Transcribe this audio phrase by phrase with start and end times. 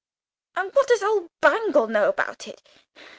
[0.55, 2.63] And what does old Bangle know about it?